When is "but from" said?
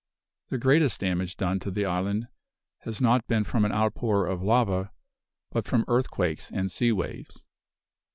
5.51-5.85